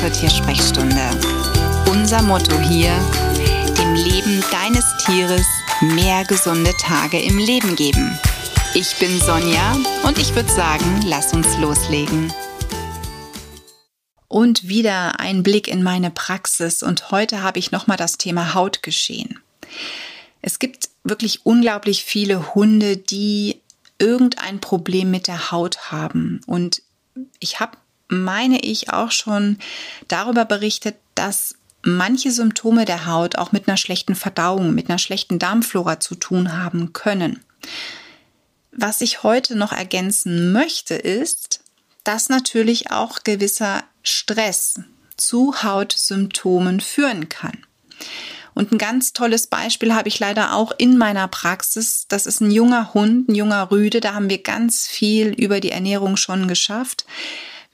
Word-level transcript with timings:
zur 0.00 0.12
Tiersprechstunde. 0.12 1.10
Unser 1.90 2.20
Motto 2.20 2.58
hier, 2.58 2.92
dem 3.78 3.94
Leben 3.94 4.44
deines 4.50 4.84
Tieres 4.98 5.46
mehr 5.80 6.24
gesunde 6.24 6.72
Tage 6.78 7.18
im 7.18 7.38
Leben 7.38 7.76
geben. 7.76 8.18
Ich 8.74 8.94
bin 8.96 9.18
Sonja 9.18 9.74
und 10.04 10.18
ich 10.18 10.34
würde 10.34 10.50
sagen, 10.50 11.00
lass 11.06 11.32
uns 11.32 11.56
loslegen. 11.56 12.30
Und 14.28 14.68
wieder 14.68 15.18
ein 15.18 15.42
Blick 15.42 15.66
in 15.66 15.82
meine 15.82 16.10
Praxis 16.10 16.82
und 16.82 17.10
heute 17.10 17.42
habe 17.42 17.58
ich 17.58 17.72
nochmal 17.72 17.96
das 17.96 18.18
Thema 18.18 18.52
Hautgeschehen. 18.52 19.38
Es 20.42 20.58
gibt 20.58 20.90
wirklich 21.04 21.46
unglaublich 21.46 22.04
viele 22.04 22.54
Hunde, 22.54 22.98
die 22.98 23.62
irgendein 23.98 24.60
Problem 24.60 25.10
mit 25.10 25.26
der 25.26 25.50
Haut 25.50 25.90
haben 25.90 26.42
und 26.46 26.82
ich 27.40 27.60
habe 27.60 27.78
meine 28.08 28.60
ich, 28.60 28.92
auch 28.92 29.10
schon 29.10 29.58
darüber 30.08 30.44
berichtet, 30.44 30.96
dass 31.14 31.54
manche 31.82 32.30
Symptome 32.30 32.84
der 32.84 33.06
Haut 33.06 33.36
auch 33.36 33.52
mit 33.52 33.68
einer 33.68 33.76
schlechten 33.76 34.14
Verdauung, 34.14 34.74
mit 34.74 34.88
einer 34.88 34.98
schlechten 34.98 35.38
Darmflora 35.38 36.00
zu 36.00 36.14
tun 36.14 36.52
haben 36.52 36.92
können. 36.92 37.40
Was 38.72 39.00
ich 39.00 39.22
heute 39.22 39.56
noch 39.56 39.72
ergänzen 39.72 40.52
möchte, 40.52 40.94
ist, 40.94 41.60
dass 42.04 42.28
natürlich 42.28 42.90
auch 42.90 43.24
gewisser 43.24 43.82
Stress 44.02 44.80
zu 45.16 45.62
Hautsymptomen 45.62 46.80
führen 46.80 47.28
kann. 47.28 47.66
Und 48.54 48.72
ein 48.72 48.78
ganz 48.78 49.12
tolles 49.12 49.48
Beispiel 49.48 49.94
habe 49.94 50.08
ich 50.08 50.18
leider 50.18 50.54
auch 50.54 50.72
in 50.78 50.96
meiner 50.96 51.28
Praxis. 51.28 52.06
Das 52.08 52.26
ist 52.26 52.40
ein 52.40 52.50
junger 52.50 52.94
Hund, 52.94 53.28
ein 53.28 53.34
junger 53.34 53.70
Rüde. 53.70 54.00
Da 54.00 54.14
haben 54.14 54.30
wir 54.30 54.42
ganz 54.42 54.86
viel 54.86 55.28
über 55.28 55.60
die 55.60 55.72
Ernährung 55.72 56.16
schon 56.16 56.48
geschafft. 56.48 57.04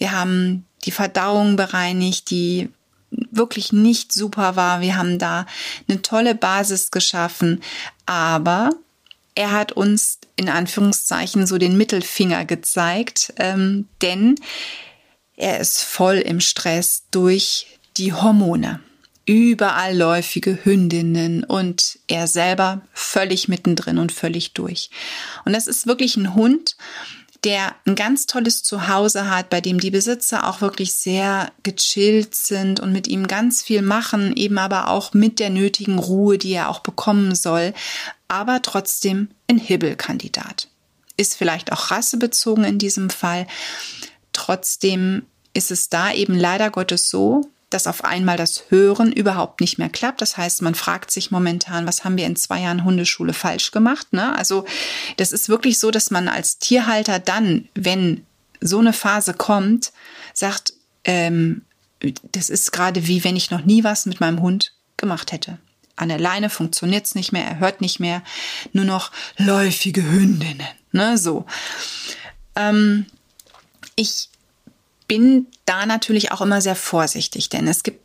Wir 0.03 0.11
haben 0.11 0.67
die 0.85 0.91
Verdauung 0.91 1.55
bereinigt, 1.55 2.29
die 2.31 2.71
wirklich 3.31 3.73
nicht 3.73 4.13
super 4.13 4.57
war. 4.57 4.81
Wir 4.81 4.97
haben 4.97 5.21
da 5.21 5.47
eine 5.89 6.03
tolle 6.03 6.35
Basis 6.35 6.91
geschaffen, 6.91 7.63
aber 8.05 8.71
er 9.37 9.53
hat 9.53 9.71
uns 9.71 10.19
in 10.35 10.49
Anführungszeichen 10.49 11.47
so 11.47 11.57
den 11.57 11.77
Mittelfinger 11.77 12.47
gezeigt, 12.47 13.33
ähm, 13.37 13.87
denn 14.03 14.35
er 15.37 15.61
ist 15.61 15.85
voll 15.85 16.17
im 16.17 16.41
Stress 16.41 17.05
durch 17.13 17.79
die 17.97 18.13
Hormone. 18.13 18.81
Überall 19.25 19.97
läufige 19.97 20.65
Hündinnen 20.65 21.45
und 21.45 22.01
er 22.09 22.27
selber 22.27 22.83
völlig 22.93 23.47
mittendrin 23.47 23.99
und 23.99 24.11
völlig 24.11 24.53
durch. 24.53 24.91
Und 25.45 25.53
das 25.53 25.69
ist 25.69 25.87
wirklich 25.87 26.17
ein 26.17 26.35
Hund, 26.35 26.77
der 27.45 27.75
ein 27.87 27.97
ganz 27.97 28.27
tolles 28.27 28.63
Zuhause 28.63 29.29
hat, 29.29 29.51
bei 29.51 29.61
dem 29.61 29.81
die 29.81 29.91
Besitzer 29.91 30.49
auch 30.49 30.61
wirklich 30.61 30.95
sehr 30.95 31.51
gechillt 31.63 32.35
sind 32.35 32.79
und 32.79 32.93
mit 32.93 33.09
ihm 33.09 33.27
ganz 33.27 33.63
viel 33.63 33.83
machen, 33.83 34.37
eben 34.37 34.59
aber 34.59 34.89
auch 34.89 35.13
mit 35.13 35.41
der 35.41 35.51
nötigen 35.51 35.99
Ruhe, 35.99 36.39
die 36.39 36.53
er 36.53 36.69
auch 36.69 36.81
bekommen 36.81 37.35
soll, 37.35 37.75
aber 38.29 38.63
trotzdem 38.63 39.29
ein 39.51 39.59
Hibbelkandidat. 39.59 40.69
Ist 41.17 41.37
vielleicht 41.37 41.73
auch 41.73 41.91
rassebezogen 41.91 42.65
in 42.65 42.79
diesem 42.79 43.11
Fall. 43.11 43.47
Trotzdem 44.33 45.27
ist 45.53 45.71
es 45.71 45.89
da 45.89 46.13
eben 46.13 46.35
leider 46.35 46.71
Gottes 46.71 47.11
so, 47.11 47.52
dass 47.75 47.87
auf 47.87 48.05
einmal 48.05 48.37
das 48.37 48.65
Hören 48.69 49.13
überhaupt 49.13 49.61
nicht 49.61 49.79
mehr 49.79 49.89
klappt. 49.89 50.21
Das 50.21 50.37
heißt, 50.37 50.63
man 50.63 50.75
fragt 50.75 51.11
sich 51.11 51.31
momentan, 51.31 51.87
was 51.87 52.05
haben 52.05 52.17
wir 52.17 52.27
in 52.27 52.37
zwei 52.37 52.61
Jahren 52.61 52.85
Hundeschule 52.85 53.33
falsch 53.33 53.71
gemacht? 53.71 54.13
Ne? 54.13 54.37
Also 54.37 54.65
das 55.17 55.33
ist 55.33 55.49
wirklich 55.49 55.79
so, 55.79 55.91
dass 55.91 56.11
man 56.11 56.29
als 56.29 56.59
Tierhalter 56.59 57.19
dann, 57.19 57.69
wenn 57.75 58.27
so 58.61 58.79
eine 58.79 58.93
Phase 58.93 59.35
kommt, 59.35 59.93
sagt, 60.35 60.75
ähm, 61.05 61.63
das 62.33 62.51
ist 62.51 62.73
gerade 62.73 63.07
wie 63.07 63.23
wenn 63.25 63.37
ich 63.37 63.51
noch 63.51 63.65
nie 63.65 63.85
was 63.85 64.07
mit 64.07 64.21
meinem 64.21 64.41
Hund 64.41 64.73
gemacht 64.97 65.33
hätte. 65.33 65.59
An 65.97 66.09
der 66.09 66.19
Leine 66.19 66.51
funktioniert 66.51 67.07
es 67.07 67.15
nicht 67.15 67.33
mehr, 67.33 67.45
er 67.45 67.59
hört 67.59 67.81
nicht 67.81 68.01
mehr, 68.01 68.23
nur 68.73 68.85
noch 68.85 69.11
läufige 69.37 70.03
Hündinnen. 70.03 70.67
Ne, 70.91 71.17
so. 71.17 71.47
Ähm, 72.57 73.07
ich 73.95 74.29
bin 75.13 75.47
da 75.67 75.85
natürlich 75.85 76.33
auch 76.33 76.41
immer 76.41 76.63
sehr 76.63 76.75
vorsichtig, 76.75 77.51
denn 77.51 77.69
es 77.69 77.83
gibt 77.83 78.01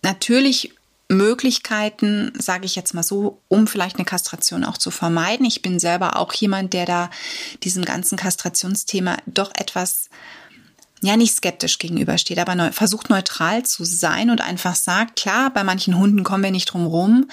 natürlich 0.00 0.72
Möglichkeiten, 1.10 2.32
sage 2.38 2.64
ich 2.64 2.76
jetzt 2.76 2.94
mal 2.94 3.02
so, 3.02 3.42
um 3.48 3.66
vielleicht 3.66 3.96
eine 3.96 4.06
Kastration 4.06 4.64
auch 4.64 4.78
zu 4.78 4.90
vermeiden. 4.90 5.44
Ich 5.44 5.60
bin 5.60 5.78
selber 5.78 6.16
auch 6.16 6.32
jemand, 6.32 6.72
der 6.72 6.86
da 6.86 7.10
diesem 7.62 7.84
ganzen 7.84 8.16
Kastrationsthema 8.16 9.18
doch 9.26 9.50
etwas 9.54 10.08
ja 11.02 11.18
nicht 11.18 11.34
skeptisch 11.34 11.78
gegenübersteht, 11.78 12.38
aber 12.38 12.54
neu, 12.54 12.72
versucht 12.72 13.10
neutral 13.10 13.66
zu 13.66 13.84
sein 13.84 14.30
und 14.30 14.40
einfach 14.40 14.76
sagt, 14.76 15.16
klar, 15.16 15.50
bei 15.52 15.62
manchen 15.62 15.98
Hunden 15.98 16.24
kommen 16.24 16.44
wir 16.44 16.52
nicht 16.52 16.72
drum 16.72 16.86
rum. 16.86 17.28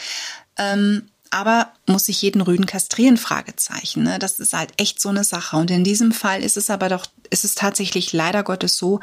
Ähm, 0.58 1.08
aber 1.32 1.72
muss 1.86 2.10
ich 2.10 2.22
jeden 2.22 2.42
Rüden 2.42 2.66
kastrieren? 2.66 3.18
Fragezeichen. 3.18 4.04
Ne? 4.04 4.20
Das 4.20 4.40
ist 4.40 4.54
halt 4.54 4.72
echt 4.78 5.02
so 5.02 5.10
eine 5.10 5.24
Sache. 5.24 5.58
Und 5.58 5.72
in 5.72 5.84
diesem 5.84 6.12
Fall 6.12 6.44
ist 6.44 6.58
es 6.58 6.70
aber 6.70 6.90
doch, 6.90 7.06
ist 7.30 7.46
es 7.46 7.56
tatsächlich 7.56 8.14
leider 8.14 8.44
Gottes 8.44 8.78
so, 8.78 9.00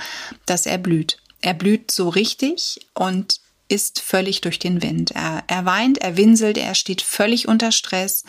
dass 0.47 0.67
er 0.67 0.79
blüht. 0.79 1.19
Er 1.41 1.55
blüht 1.55 1.91
so 1.91 2.09
richtig 2.09 2.87
und 2.95 3.41
ist 3.69 4.01
völlig 4.01 4.41
durch 4.41 4.59
den 4.59 4.83
Wind. 4.83 5.13
Er, 5.13 5.43
er 5.47 5.65
weint, 5.65 5.99
er 5.99 6.17
winselt, 6.17 6.59
er 6.59 6.75
steht 6.75 7.03
völlig 7.03 7.49
unter 7.49 7.73
Stress, 7.73 8.25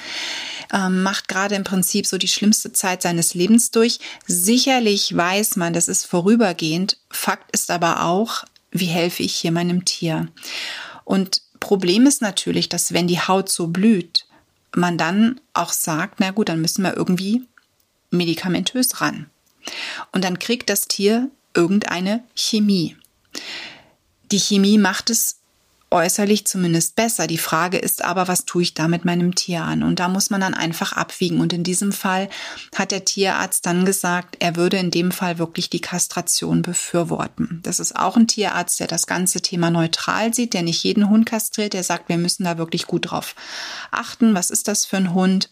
ähm, 0.73 1.03
macht 1.03 1.27
gerade 1.27 1.55
im 1.55 1.63
Prinzip 1.63 2.07
so 2.07 2.17
die 2.17 2.27
schlimmste 2.27 2.71
Zeit 2.71 3.01
seines 3.01 3.33
Lebens 3.33 3.71
durch. 3.71 3.99
Sicherlich 4.27 5.15
weiß 5.15 5.57
man, 5.57 5.73
das 5.73 5.87
ist 5.87 6.05
vorübergehend. 6.05 6.97
Fakt 7.09 7.51
ist 7.51 7.69
aber 7.69 8.05
auch, 8.05 8.45
wie 8.71 8.85
helfe 8.85 9.23
ich 9.23 9.35
hier 9.35 9.51
meinem 9.51 9.85
Tier? 9.85 10.27
Und 11.03 11.41
Problem 11.65 12.05
ist 12.05 12.21
natürlich, 12.21 12.69
dass 12.69 12.93
wenn 12.93 13.07
die 13.07 13.19
Haut 13.19 13.49
so 13.49 13.65
blüht, 13.65 14.27
man 14.75 14.99
dann 14.99 15.41
auch 15.55 15.73
sagt, 15.73 16.19
na 16.19 16.29
gut, 16.29 16.47
dann 16.47 16.61
müssen 16.61 16.83
wir 16.83 16.95
irgendwie 16.95 17.41
medikamentös 18.11 19.01
ran. 19.01 19.31
Und 20.11 20.23
dann 20.23 20.37
kriegt 20.37 20.69
das 20.69 20.87
Tier 20.87 21.31
irgendeine 21.55 22.23
Chemie. 22.35 22.95
Die 24.31 24.39
Chemie 24.39 24.77
macht 24.77 25.09
es 25.09 25.37
äußerlich 25.95 26.45
zumindest 26.45 26.95
besser. 26.95 27.25
Die 27.25 27.37
Frage 27.37 27.77
ist 27.77 28.03
aber, 28.03 28.27
was 28.27 28.43
tue 28.43 28.63
ich 28.63 28.73
da 28.73 28.89
mit 28.89 29.05
meinem 29.05 29.33
Tier 29.33 29.63
an? 29.63 29.81
Und 29.81 29.99
da 29.99 30.09
muss 30.09 30.29
man 30.29 30.41
dann 30.41 30.53
einfach 30.53 30.91
abwiegen. 30.91 31.39
Und 31.39 31.53
in 31.53 31.63
diesem 31.63 31.93
Fall 31.93 32.29
hat 32.75 32.91
der 32.91 33.05
Tierarzt 33.05 33.65
dann 33.65 33.85
gesagt, 33.85 34.35
er 34.39 34.57
würde 34.57 34.77
in 34.77 34.91
dem 34.91 35.11
Fall 35.11 35.39
wirklich 35.39 35.69
die 35.69 35.79
Kastration 35.79 36.61
befürworten. 36.61 37.61
Das 37.63 37.79
ist 37.79 37.95
auch 37.95 38.17
ein 38.17 38.27
Tierarzt, 38.27 38.79
der 38.81 38.87
das 38.87 39.07
ganze 39.07 39.41
Thema 39.41 39.71
neutral 39.71 40.33
sieht, 40.33 40.53
der 40.53 40.63
nicht 40.63 40.83
jeden 40.83 41.09
Hund 41.09 41.25
kastriert, 41.25 41.73
der 41.73 41.83
sagt, 41.83 42.09
wir 42.09 42.17
müssen 42.17 42.43
da 42.43 42.57
wirklich 42.57 42.87
gut 42.87 43.11
drauf 43.11 43.33
achten. 43.91 44.35
Was 44.35 44.51
ist 44.51 44.67
das 44.67 44.85
für 44.85 44.97
ein 44.97 45.13
Hund? 45.13 45.49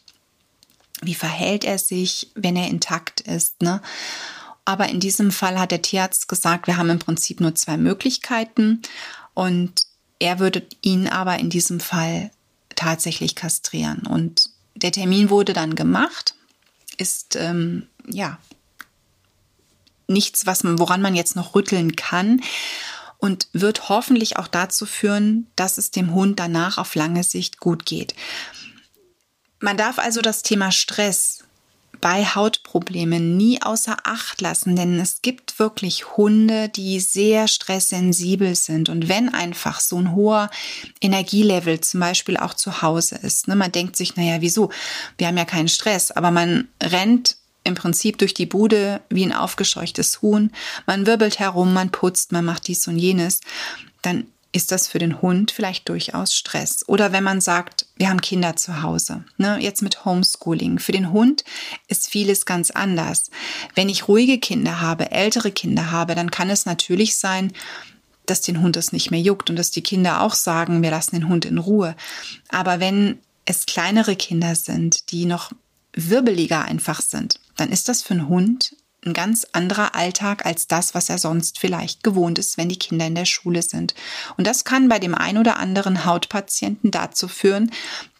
Wie 1.02 1.16
verhält 1.16 1.64
er 1.64 1.80
sich, 1.80 2.32
wenn 2.36 2.58
er 2.58 2.68
intakt 2.68 3.22
ist? 3.22 3.62
Ne? 3.62 3.82
Aber 4.66 4.90
in 4.90 5.00
diesem 5.00 5.32
Fall 5.32 5.58
hat 5.58 5.72
der 5.72 5.82
Tierarzt 5.82 6.28
gesagt, 6.28 6.68
wir 6.68 6.76
haben 6.76 6.90
im 6.90 7.00
Prinzip 7.00 7.40
nur 7.40 7.56
zwei 7.56 7.78
Möglichkeiten. 7.78 8.82
Und 9.34 9.93
er 10.20 10.40
würde 10.40 10.66
ihn 10.82 11.08
aber 11.08 11.40
in 11.40 11.50
diesem 11.50 11.80
Fall 11.80 12.32
tatsächlich 12.76 13.36
kastrieren. 13.36 14.06
Und 14.08 14.50
der 14.76 14.92
Termin 14.92 15.30
wurde 15.30 15.54
dann 15.54 15.76
gemacht, 15.76 16.36
ist 16.98 17.36
ähm, 17.36 17.88
ja 18.08 18.38
nichts, 20.08 20.46
was 20.46 20.64
man, 20.64 20.80
woran 20.80 21.02
man 21.02 21.16
jetzt 21.16 21.36
noch 21.36 21.56
rütteln 21.56 21.96
kann 21.96 22.42
und 23.18 23.48
wird 23.54 23.90
hoffentlich 23.90 24.38
auch 24.38 24.48
dazu 24.48 24.86
führen, 24.86 25.48
dass 25.56 25.78
es 25.78 25.92
dem 25.92 26.14
Hund 26.14 26.40
danach 26.40 26.78
auf 26.78 26.96
lange 26.96 27.24
Sicht 27.24 27.60
gut 27.60 27.86
geht. 27.86 28.16
Man 29.60 29.78
darf 29.78 29.98
also 29.98 30.22
das 30.22 30.44
Thema 30.44 30.72
Stress 30.72 31.43
bei 32.04 32.26
Hautproblemen 32.26 33.38
nie 33.38 33.62
außer 33.62 33.96
Acht 34.04 34.42
lassen, 34.42 34.76
denn 34.76 35.00
es 35.00 35.22
gibt 35.22 35.58
wirklich 35.58 36.18
Hunde, 36.18 36.68
die 36.68 37.00
sehr 37.00 37.48
stresssensibel 37.48 38.56
sind. 38.56 38.90
Und 38.90 39.08
wenn 39.08 39.34
einfach 39.34 39.80
so 39.80 40.00
ein 40.00 40.14
hoher 40.14 40.50
Energielevel 41.00 41.80
zum 41.80 42.02
Beispiel 42.02 42.36
auch 42.36 42.56
zu 42.56 42.82
Hause 42.82 43.16
ist, 43.16 43.48
ne, 43.48 43.56
man 43.56 43.72
denkt 43.72 43.96
sich, 43.96 44.18
naja, 44.18 44.42
wieso? 44.42 44.70
Wir 45.18 45.28
haben 45.28 45.38
ja 45.38 45.46
keinen 45.46 45.70
Stress, 45.70 46.12
aber 46.12 46.30
man 46.30 46.68
rennt 46.84 47.38
im 47.64 47.76
Prinzip 47.76 48.18
durch 48.18 48.34
die 48.34 48.48
Bude 48.48 49.00
wie 49.08 49.24
ein 49.24 49.32
aufgescheuchtes 49.32 50.22
Huhn. 50.22 50.52
Man 50.86 51.06
wirbelt 51.06 51.40
herum, 51.40 51.74
man 51.74 51.90
putzt, 51.90 52.34
man 52.34 52.44
macht 52.44 52.68
dies 52.68 52.86
und 52.86 52.98
jenes. 52.98 53.40
Dann 54.02 54.28
ist 54.52 54.74
das 54.74 54.90
für 54.90 55.00
den 55.00 55.22
Hund 55.22 55.52
vielleicht 55.52 55.88
durchaus 55.88 56.36
Stress. 56.36 56.84
Oder 56.86 57.14
wenn 57.14 57.24
man 57.24 57.40
sagt, 57.40 57.83
wir 57.96 58.10
haben 58.10 58.22
Kinder 58.22 58.56
zu 58.56 58.82
Hause, 58.82 59.24
ne, 59.38 59.58
jetzt 59.60 59.82
mit 59.82 60.04
Homeschooling. 60.04 60.80
Für 60.80 60.92
den 60.92 61.12
Hund 61.12 61.44
ist 61.88 62.10
vieles 62.10 62.46
ganz 62.46 62.72
anders. 62.72 63.30
Wenn 63.76 63.88
ich 63.88 64.08
ruhige 64.08 64.40
Kinder 64.40 64.82
habe, 64.82 65.12
ältere 65.12 65.52
Kinder 65.52 65.92
habe, 65.92 66.16
dann 66.16 66.32
kann 66.32 66.50
es 66.50 66.66
natürlich 66.66 67.18
sein, 67.18 67.54
dass 68.26 68.42
den 68.42 68.62
Hund 68.62 68.78
es 68.78 68.94
nicht 68.94 69.12
mehr 69.12 69.20
juckt 69.20 69.50
und 69.50 69.58
dass 69.58 69.72
die 69.72 69.84
Kinder 69.84 70.22
auch 70.22 70.34
sagen, 70.34 70.82
wir 70.82 70.92
lassen 70.92 71.16
den 71.16 71.30
Hund 71.30 71.46
in 71.46 71.58
Ruhe. 71.58 71.96
Aber 72.50 72.80
wenn 72.80 73.20
es 73.46 73.66
kleinere 73.66 74.16
Kinder 74.16 74.56
sind, 74.56 75.12
die 75.12 75.26
noch 75.26 75.52
wirbeliger 75.94 76.64
einfach 76.64 77.02
sind, 77.02 77.40
dann 77.58 77.70
ist 77.70 77.90
das 77.90 78.02
für 78.02 78.16
einen 78.16 78.30
Hund 78.30 78.76
ein 79.06 79.14
ganz 79.14 79.46
anderer 79.52 79.96
Alltag 79.96 80.46
als 80.46 80.68
das, 80.68 80.96
was 80.96 81.10
er 81.10 81.18
sonst 81.18 81.60
vielleicht 81.60 82.04
gewohnt 82.04 82.40
ist, 82.40 82.58
wenn 82.58 82.70
die 82.70 82.80
Kinder 82.80 83.06
in 83.06 83.16
der 83.16 83.26
Schule 83.26 83.62
sind. 83.62 83.94
Und 84.38 84.48
das 84.48 84.64
kann 84.64 84.90
bei 84.90 85.00
dem 85.00 85.16
ein 85.16 85.38
oder 85.38 85.58
anderen 85.58 86.06
Hautpatienten 86.06 86.92
dazu 86.92 87.28
führen, 87.28 87.72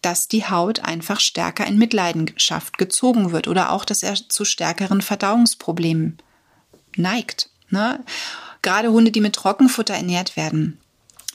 dass 0.02 0.28
die 0.28 0.46
Haut 0.46 0.80
einfach 0.80 1.20
stärker 1.20 1.66
in 1.66 1.78
Mitleidenschaft 1.78 2.78
gezogen 2.78 3.32
wird 3.32 3.48
oder 3.48 3.70
auch, 3.70 3.84
dass 3.84 4.02
er 4.02 4.14
zu 4.14 4.44
stärkeren 4.44 5.02
Verdauungsproblemen 5.02 6.18
neigt. 6.96 7.50
Ne? 7.70 8.04
Gerade 8.62 8.92
Hunde, 8.92 9.10
die 9.10 9.20
mit 9.20 9.34
Trockenfutter 9.34 9.94
ernährt 9.94 10.36
werden, 10.36 10.80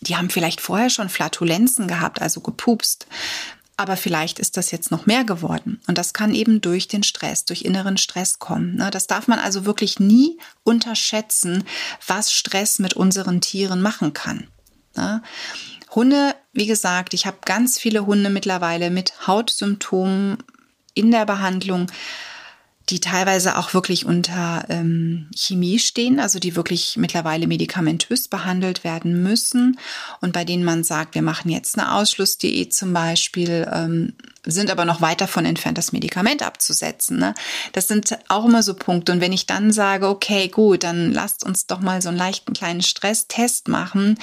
die 0.02 0.16
haben 0.16 0.30
vielleicht 0.30 0.62
vorher 0.62 0.90
schon 0.90 1.10
Flatulenzen 1.10 1.88
gehabt, 1.88 2.22
also 2.22 2.40
gepupst. 2.42 3.08
Aber 3.80 3.96
vielleicht 3.96 4.40
ist 4.40 4.58
das 4.58 4.72
jetzt 4.72 4.92
noch 4.92 5.06
mehr 5.06 5.24
geworden. 5.24 5.80
Und 5.88 5.98
das 5.98 6.12
kann 6.12 6.36
eben 6.36 6.60
durch 6.60 6.90
den 6.90 7.02
Stress, 7.02 7.46
durch 7.46 7.62
inneren 7.62 7.96
Stress 7.96 8.38
kommen. 8.38 8.76
Ne? 8.76 8.92
Das 8.92 9.08
darf 9.08 9.30
man 9.30 9.40
also 9.40 9.64
wirklich 9.64 10.02
nie 10.02 10.38
unterschätzen, 10.64 11.64
was 12.06 12.34
Stress 12.34 12.80
mit 12.80 12.96
unseren 12.96 13.40
Tieren 13.40 13.82
machen 13.82 14.12
kann. 14.12 14.50
Ne? 14.98 15.24
Hunde, 15.96 16.36
wie 16.52 16.66
gesagt, 16.66 17.14
ich 17.14 17.26
habe 17.26 17.38
ganz 17.46 17.80
viele 17.80 18.06
Hunde 18.06 18.30
mittlerweile 18.30 18.90
mit 18.90 19.26
Hautsymptomen 19.28 20.40
in 20.94 21.12
der 21.12 21.26
Behandlung 21.26 21.90
die 22.90 23.00
teilweise 23.00 23.58
auch 23.58 23.74
wirklich 23.74 24.06
unter 24.06 24.66
ähm, 24.70 25.28
Chemie 25.36 25.80
stehen, 25.80 26.20
also 26.20 26.40
die 26.40 26.56
wirklich 26.56 26.98
mittlerweile 26.98 27.48
medikamentös 27.48 28.28
behandelt 28.28 28.84
werden 28.84 29.22
müssen. 29.22 29.80
Und 30.22 30.34
bei 30.34 30.44
denen 30.44 30.64
man 30.64 30.84
sagt, 30.84 31.16
wir 31.16 31.22
machen 31.22 31.50
jetzt 31.50 31.78
eine 31.78 31.94
Ausschlussdiät 31.94 32.74
zum 32.74 32.94
Beispiel, 32.94 33.70
ähm, 33.72 34.14
sind 34.52 34.72
aber 34.72 34.86
noch 34.86 35.02
weit 35.02 35.22
davon 35.22 35.46
entfernt, 35.46 35.78
das 35.78 35.92
Medikament 35.92 36.44
abzusetzen. 36.44 37.20
Ne? 37.20 37.34
Das 37.74 37.88
sind 37.88 38.18
auch 38.28 38.46
immer 38.46 38.64
so 38.64 38.74
Punkte. 38.74 39.12
Und 39.12 39.22
wenn 39.22 39.34
ich 39.34 39.46
dann 39.46 39.72
sage, 39.72 40.08
okay, 40.08 40.48
gut, 40.48 40.84
dann 40.84 41.12
lasst 41.12 41.44
uns 41.44 41.68
doch 41.68 41.80
mal 41.80 42.02
so 42.02 42.10
einen 42.10 42.18
leichten 42.18 42.54
kleinen 42.54 42.82
Stresstest 42.82 43.68
machen, 43.68 44.18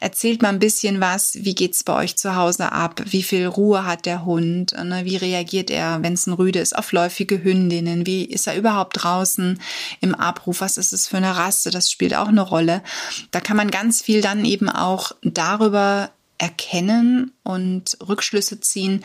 erzählt 0.00 0.42
mal 0.42 0.50
ein 0.50 0.58
bisschen 0.58 1.00
was, 1.00 1.34
wie 1.34 1.54
geht's 1.54 1.84
bei 1.84 1.94
euch 1.94 2.16
zu 2.16 2.36
Hause 2.36 2.72
ab, 2.72 3.02
wie 3.06 3.22
viel 3.22 3.46
Ruhe 3.46 3.84
hat 3.86 4.06
der 4.06 4.24
Hund, 4.24 4.72
ne? 4.72 5.04
wie 5.04 5.16
reagiert 5.16 5.70
er, 5.70 6.02
wenn 6.02 6.14
es 6.14 6.26
ein 6.26 6.32
Rüde 6.32 6.60
ist, 6.60 6.76
auf 6.76 6.92
läufige 6.92 7.42
Hündinnen, 7.42 8.06
wie 8.06 8.24
ist 8.24 8.46
er 8.46 8.56
überhaupt 8.56 9.02
draußen 9.02 9.60
im 10.00 10.14
Abruf, 10.14 10.60
was 10.60 10.78
ist 10.78 10.92
es 10.92 11.06
für 11.06 11.16
eine 11.16 11.36
Rasse, 11.36 11.70
das 11.70 11.90
spielt 11.90 12.14
auch 12.14 12.28
eine 12.28 12.42
Rolle. 12.42 12.82
Da 13.30 13.40
kann 13.40 13.56
man 13.56 13.70
ganz 13.70 14.02
viel 14.02 14.20
dann 14.20 14.44
eben 14.44 14.68
auch 14.68 15.12
darüber 15.22 16.10
erkennen 16.42 17.30
und 17.44 17.96
Rückschlüsse 18.06 18.60
ziehen, 18.60 19.04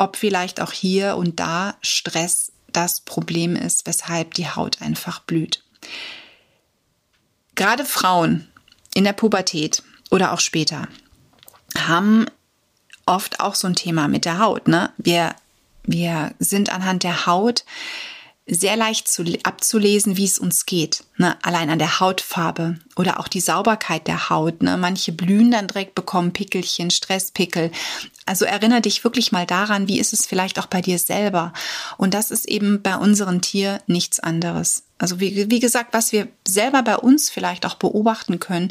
ob 0.00 0.16
vielleicht 0.16 0.62
auch 0.62 0.72
hier 0.72 1.16
und 1.16 1.38
da 1.40 1.76
Stress 1.82 2.52
das 2.72 3.02
Problem 3.02 3.54
ist, 3.54 3.86
weshalb 3.86 4.32
die 4.32 4.48
Haut 4.48 4.80
einfach 4.80 5.20
blüht. 5.20 5.62
Gerade 7.54 7.84
Frauen 7.84 8.48
in 8.94 9.04
der 9.04 9.12
Pubertät 9.12 9.82
oder 10.10 10.32
auch 10.32 10.40
später 10.40 10.88
haben 11.76 12.26
oft 13.04 13.40
auch 13.40 13.54
so 13.54 13.66
ein 13.66 13.76
Thema 13.76 14.08
mit 14.08 14.24
der 14.24 14.38
Haut. 14.38 14.68
Ne? 14.68 14.90
Wir, 14.96 15.34
wir 15.82 16.32
sind 16.38 16.72
anhand 16.72 17.02
der 17.02 17.26
Haut 17.26 17.64
sehr 18.46 18.76
leicht 18.76 19.06
zu, 19.06 19.22
abzulesen, 19.42 20.16
wie 20.16 20.24
es 20.24 20.38
uns 20.38 20.64
geht. 20.64 21.04
Ne? 21.20 21.36
Allein 21.42 21.68
an 21.68 21.78
der 21.78 22.00
Hautfarbe 22.00 22.78
oder 22.96 23.20
auch 23.20 23.28
die 23.28 23.42
Sauberkeit 23.42 24.06
der 24.06 24.30
Haut. 24.30 24.62
Ne? 24.62 24.78
Manche 24.78 25.12
blühen 25.12 25.50
dann 25.50 25.66
direkt, 25.66 25.94
bekommen 25.94 26.32
Pickelchen, 26.32 26.90
Stresspickel. 26.90 27.70
Also 28.24 28.46
erinnere 28.46 28.80
dich 28.80 29.04
wirklich 29.04 29.30
mal 29.30 29.44
daran, 29.44 29.86
wie 29.86 30.00
ist 30.00 30.14
es 30.14 30.24
vielleicht 30.26 30.58
auch 30.58 30.64
bei 30.64 30.80
dir 30.80 30.98
selber. 30.98 31.52
Und 31.98 32.14
das 32.14 32.30
ist 32.30 32.48
eben 32.48 32.80
bei 32.80 32.96
unserem 32.96 33.42
Tier 33.42 33.82
nichts 33.86 34.18
anderes. 34.18 34.84
Also 35.00 35.18
wie, 35.18 35.50
wie 35.50 35.60
gesagt, 35.60 35.94
was 35.94 36.12
wir 36.12 36.28
selber 36.46 36.82
bei 36.82 36.96
uns 36.96 37.30
vielleicht 37.30 37.64
auch 37.64 37.76
beobachten 37.76 38.38
können, 38.38 38.70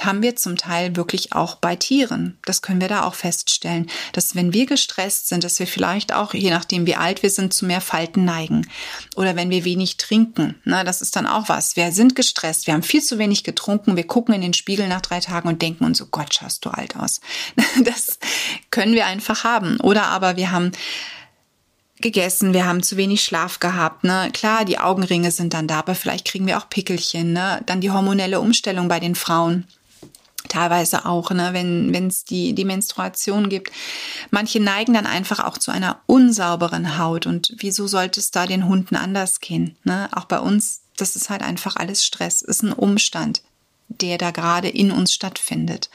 haben 0.00 0.22
wir 0.22 0.34
zum 0.34 0.56
Teil 0.56 0.96
wirklich 0.96 1.32
auch 1.32 1.54
bei 1.54 1.76
Tieren. 1.76 2.36
Das 2.44 2.62
können 2.62 2.80
wir 2.80 2.88
da 2.88 3.04
auch 3.04 3.14
feststellen, 3.14 3.88
dass 4.12 4.34
wenn 4.34 4.52
wir 4.52 4.66
gestresst 4.66 5.28
sind, 5.28 5.44
dass 5.44 5.60
wir 5.60 5.68
vielleicht 5.68 6.12
auch, 6.12 6.34
je 6.34 6.50
nachdem 6.50 6.84
wie 6.86 6.96
alt 6.96 7.22
wir 7.22 7.30
sind, 7.30 7.54
zu 7.54 7.64
mehr 7.64 7.80
Falten 7.80 8.24
neigen. 8.24 8.66
Oder 9.14 9.36
wenn 9.36 9.50
wir 9.50 9.64
wenig 9.64 9.98
trinken. 9.98 10.56
Na, 10.64 10.82
das 10.82 11.00
ist 11.00 11.14
dann 11.14 11.28
auch 11.28 11.48
was. 11.48 11.76
Wir 11.76 11.87
sind 11.92 12.14
gestresst, 12.14 12.66
wir 12.66 12.74
haben 12.74 12.82
viel 12.82 13.02
zu 13.02 13.18
wenig 13.18 13.44
getrunken, 13.44 13.96
wir 13.96 14.06
gucken 14.06 14.34
in 14.34 14.40
den 14.40 14.54
Spiegel 14.54 14.88
nach 14.88 15.00
drei 15.00 15.20
Tagen 15.20 15.48
und 15.48 15.62
denken 15.62 15.84
uns, 15.84 16.02
oh 16.02 16.08
Gott, 16.10 16.34
schaust 16.34 16.64
du 16.64 16.70
alt 16.70 16.96
aus. 16.96 17.20
Das 17.84 18.18
können 18.70 18.94
wir 18.94 19.06
einfach 19.06 19.44
haben. 19.44 19.78
Oder 19.80 20.06
aber 20.06 20.36
wir 20.36 20.50
haben 20.50 20.72
gegessen, 22.00 22.54
wir 22.54 22.66
haben 22.66 22.82
zu 22.82 22.96
wenig 22.96 23.22
Schlaf 23.22 23.60
gehabt, 23.60 24.04
ne? 24.04 24.30
Klar, 24.32 24.64
die 24.64 24.78
Augenringe 24.78 25.30
sind 25.30 25.54
dann 25.54 25.66
da, 25.66 25.80
aber 25.80 25.94
vielleicht 25.94 26.26
kriegen 26.26 26.46
wir 26.46 26.58
auch 26.58 26.68
Pickelchen, 26.68 27.32
ne? 27.32 27.60
Dann 27.66 27.80
die 27.80 27.90
hormonelle 27.90 28.40
Umstellung 28.40 28.88
bei 28.88 29.00
den 29.00 29.14
Frauen. 29.14 29.66
Teilweise 30.48 31.04
auch, 31.04 31.30
ne, 31.30 31.50
wenn 31.52 31.92
wenn 31.92 32.08
es 32.08 32.24
die 32.24 32.54
die 32.54 32.64
Menstruation 32.64 33.48
gibt. 33.48 33.70
Manche 34.30 34.60
neigen 34.60 34.94
dann 34.94 35.06
einfach 35.06 35.40
auch 35.44 35.58
zu 35.58 35.70
einer 35.70 36.00
unsauberen 36.06 36.98
Haut 36.98 37.26
und 37.26 37.54
wieso 37.58 37.86
sollte 37.86 38.20
es 38.20 38.30
da 38.30 38.46
den 38.46 38.66
Hunden 38.66 38.96
anders 38.96 39.40
gehen, 39.40 39.76
ne? 39.84 40.08
Auch 40.12 40.24
bei 40.24 40.40
uns, 40.40 40.82
das 40.96 41.16
ist 41.16 41.30
halt 41.30 41.42
einfach 41.42 41.76
alles 41.76 42.04
Stress, 42.04 42.42
ist 42.42 42.62
ein 42.62 42.72
Umstand, 42.72 43.42
der 43.88 44.18
da 44.18 44.30
gerade 44.30 44.68
in 44.68 44.90
uns 44.90 45.12
stattfindet. 45.12 45.90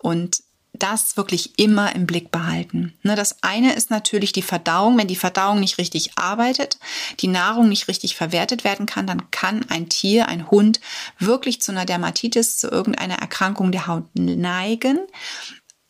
Und 0.00 0.42
das 0.78 1.16
wirklich 1.16 1.58
immer 1.58 1.94
im 1.94 2.06
Blick 2.06 2.30
behalten. 2.30 2.94
Ne, 3.02 3.16
das 3.16 3.42
eine 3.42 3.74
ist 3.74 3.90
natürlich 3.90 4.32
die 4.32 4.42
Verdauung. 4.42 4.98
Wenn 4.98 5.08
die 5.08 5.16
Verdauung 5.16 5.60
nicht 5.60 5.78
richtig 5.78 6.12
arbeitet, 6.16 6.78
die 7.20 7.28
Nahrung 7.28 7.68
nicht 7.68 7.88
richtig 7.88 8.16
verwertet 8.16 8.64
werden 8.64 8.86
kann, 8.86 9.06
dann 9.06 9.30
kann 9.30 9.64
ein 9.68 9.88
Tier, 9.88 10.28
ein 10.28 10.50
Hund 10.50 10.80
wirklich 11.18 11.60
zu 11.60 11.72
einer 11.72 11.84
Dermatitis, 11.84 12.58
zu 12.58 12.68
irgendeiner 12.68 13.16
Erkrankung 13.16 13.72
der 13.72 13.86
Haut 13.86 14.04
neigen 14.14 14.98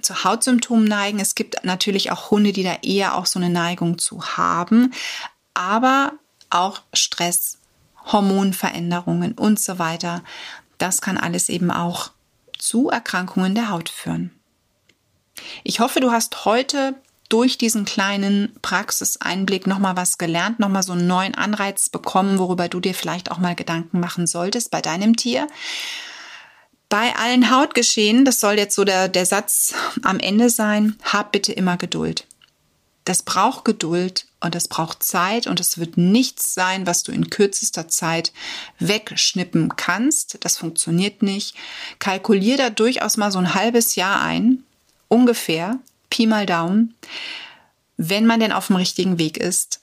zu 0.02 0.24
Hautsymptomen 0.24 0.84
neigen. 0.84 1.18
Es 1.18 1.34
gibt 1.34 1.64
natürlich 1.64 2.12
auch 2.12 2.30
Hunde, 2.30 2.52
die 2.52 2.62
da 2.62 2.76
eher 2.82 3.16
auch 3.16 3.26
so 3.26 3.38
eine 3.38 3.50
Neigung 3.50 3.98
zu 3.98 4.22
haben, 4.36 4.92
aber 5.54 6.12
auch 6.50 6.82
Stress, 6.92 7.58
Hormonveränderungen 8.12 9.32
und 9.32 9.58
so 9.58 9.78
weiter. 9.78 10.22
Das 10.78 11.00
kann 11.00 11.18
alles 11.18 11.48
eben 11.48 11.70
auch 11.70 12.12
zu 12.56 12.88
Erkrankungen 12.88 13.54
der 13.54 13.70
Haut 13.70 13.88
führen. 13.88 14.35
Ich 15.64 15.80
hoffe, 15.80 16.00
du 16.00 16.10
hast 16.10 16.44
heute 16.44 16.94
durch 17.28 17.58
diesen 17.58 17.84
kleinen 17.84 18.54
Praxiseinblick 18.62 19.66
nochmal 19.66 19.96
was 19.96 20.18
gelernt, 20.18 20.60
nochmal 20.60 20.82
so 20.82 20.92
einen 20.92 21.06
neuen 21.06 21.34
Anreiz 21.34 21.88
bekommen, 21.88 22.38
worüber 22.38 22.68
du 22.68 22.80
dir 22.80 22.94
vielleicht 22.94 23.30
auch 23.30 23.38
mal 23.38 23.54
Gedanken 23.54 24.00
machen 24.00 24.26
solltest 24.26 24.70
bei 24.70 24.80
deinem 24.80 25.16
Tier. 25.16 25.48
Bei 26.88 27.16
allen 27.16 27.50
Hautgeschehen, 27.50 28.24
das 28.24 28.38
soll 28.38 28.54
jetzt 28.54 28.76
so 28.76 28.84
der, 28.84 29.08
der 29.08 29.26
Satz 29.26 29.74
am 30.02 30.20
Ende 30.20 30.50
sein, 30.50 30.96
hab 31.02 31.32
bitte 31.32 31.52
immer 31.52 31.76
Geduld. 31.76 32.26
Das 33.04 33.22
braucht 33.22 33.64
Geduld 33.64 34.26
und 34.40 34.56
das 34.56 34.66
braucht 34.66 35.04
Zeit 35.04 35.46
und 35.46 35.60
es 35.60 35.78
wird 35.78 35.96
nichts 35.96 36.54
sein, 36.54 36.86
was 36.86 37.04
du 37.04 37.12
in 37.12 37.30
kürzester 37.30 37.86
Zeit 37.86 38.32
wegschnippen 38.80 39.76
kannst. 39.76 40.38
Das 40.40 40.58
funktioniert 40.58 41.22
nicht. 41.22 41.54
Kalkulier 42.00 42.56
da 42.56 42.68
durchaus 42.68 43.16
mal 43.16 43.30
so 43.30 43.38
ein 43.38 43.54
halbes 43.54 43.94
Jahr 43.94 44.20
ein, 44.20 44.55
ungefähr, 45.08 45.78
Pi 46.10 46.26
mal 46.26 46.46
Daumen, 46.46 46.94
wenn 47.96 48.26
man 48.26 48.40
denn 48.40 48.52
auf 48.52 48.68
dem 48.68 48.76
richtigen 48.76 49.18
Weg 49.18 49.36
ist, 49.36 49.80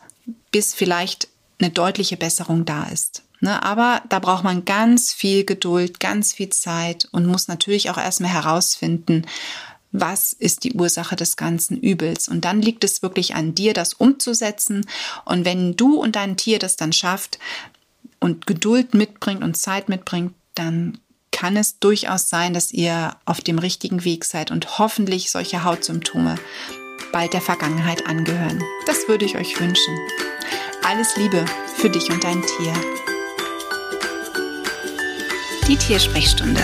bis 0.51 0.73
vielleicht 0.73 1.27
eine 1.59 1.71
deutliche 1.71 2.17
Besserung 2.17 2.65
da 2.65 2.83
ist. 2.85 3.23
Ne, 3.41 3.61
aber 3.61 4.01
da 4.07 4.19
braucht 4.19 4.45
man 4.45 4.63
ganz 4.63 5.11
viel 5.11 5.43
Geduld, 5.43 5.99
ganz 5.99 6.31
viel 6.31 6.47
Zeit 6.49 7.09
und 7.11 7.25
muss 7.25 7.49
natürlich 7.49 7.89
auch 7.89 7.97
erstmal 7.97 8.31
herausfinden, 8.31 9.25
was 9.91 10.31
ist 10.31 10.63
die 10.63 10.73
Ursache 10.73 11.17
des 11.17 11.35
ganzen 11.35 11.77
Übels. 11.77 12.29
Und 12.29 12.45
dann 12.45 12.61
liegt 12.61 12.85
es 12.85 13.03
wirklich 13.03 13.35
an 13.35 13.53
dir, 13.53 13.73
das 13.73 13.93
umzusetzen. 13.93 14.87
Und 15.25 15.43
wenn 15.43 15.75
du 15.75 15.97
und 16.01 16.15
dein 16.15 16.37
Tier 16.37 16.57
das 16.57 16.77
dann 16.77 16.93
schafft 16.93 17.37
und 18.19 18.47
Geduld 18.47 18.93
mitbringt 18.93 19.43
und 19.43 19.55
Zeit 19.55 19.89
mitbringt, 19.89 20.33
dann 20.55 20.97
kann 21.43 21.57
es 21.57 21.77
durchaus 21.77 22.29
sein, 22.29 22.53
dass 22.53 22.71
ihr 22.71 23.17
auf 23.25 23.41
dem 23.41 23.59
richtigen 23.59 24.05
Weg 24.05 24.23
seid 24.23 24.49
und 24.49 24.79
hoffentlich 24.79 25.29
solche 25.29 25.65
Hautsymptome 25.65 26.35
bald 27.11 27.33
der 27.33 27.41
Vergangenheit 27.41 28.07
angehören. 28.07 28.63
Das 28.85 29.09
würde 29.09 29.25
ich 29.25 29.35
euch 29.35 29.59
wünschen. 29.59 29.97
Alles 30.85 31.17
Liebe 31.17 31.43
für 31.75 31.89
dich 31.89 32.09
und 32.09 32.23
dein 32.23 32.41
Tier. 32.43 32.73
Die 35.67 35.75
Tiersprechstunde. 35.75 36.61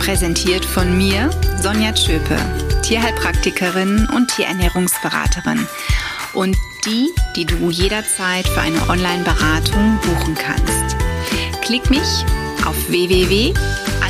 Präsentiert 0.00 0.66
von 0.66 0.98
mir, 0.98 1.30
Sonja 1.62 1.94
Tschöpe, 1.94 2.36
Tierheilpraktikerin 2.82 4.06
und 4.14 4.30
Tierernährungsberaterin. 4.36 5.66
Und 6.34 6.58
die, 6.84 7.08
die 7.36 7.46
du 7.46 7.70
jederzeit 7.70 8.46
für 8.48 8.60
eine 8.60 8.86
Online-Beratung 8.90 9.98
buchen 10.02 10.34
kannst. 10.34 10.94
Klick 11.62 11.88
mich 11.88 12.26
auf 12.66 12.90